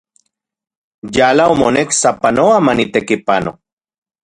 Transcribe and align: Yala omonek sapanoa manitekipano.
Yala 1.15 1.43
omonek 1.53 1.89
sapanoa 2.01 2.57
manitekipano. 2.65 3.51